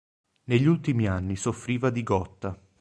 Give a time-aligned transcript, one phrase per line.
[0.45, 2.59] Negli ultimi anni soffriva di gotta.